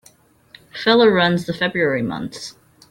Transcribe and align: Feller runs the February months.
Feller 0.73 1.13
runs 1.13 1.45
the 1.45 1.53
February 1.53 2.01
months. 2.01 2.55